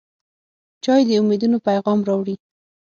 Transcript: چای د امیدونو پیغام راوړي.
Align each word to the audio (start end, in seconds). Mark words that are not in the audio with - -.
چای 0.83 1.01
د 1.07 1.09
امیدونو 1.21 1.57
پیغام 1.67 1.99
راوړي. 2.07 2.35